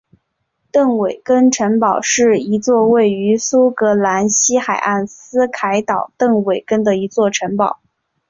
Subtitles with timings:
[0.71, 7.79] 邓韦根城堡是一座位于苏格兰西海岸斯凯岛邓韦根的一座城堡。